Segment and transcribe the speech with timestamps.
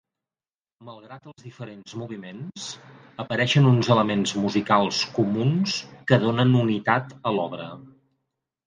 [0.85, 2.65] Malgrat els diferents moviments,
[3.25, 5.79] apareixen uns elements musicals comuns
[6.13, 7.75] que donen unitat a l'obra.